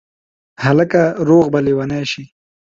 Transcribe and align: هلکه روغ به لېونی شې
هلکه 0.63 1.01
روغ 1.27 1.45
به 1.53 1.59
لېونی 1.65 2.03
شې 2.11 2.23